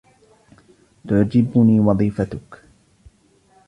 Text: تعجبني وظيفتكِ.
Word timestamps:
تعجبني 1.07 1.79
وظيفتكِ. 1.79 2.61